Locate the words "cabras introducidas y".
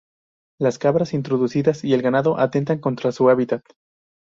0.79-1.93